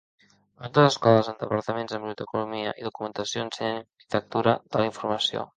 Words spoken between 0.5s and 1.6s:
Moltes escoles amb